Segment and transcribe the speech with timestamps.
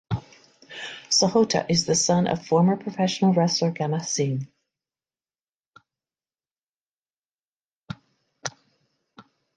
[1.11, 4.47] Sahota is the son of former professional wrestler Gama Singh.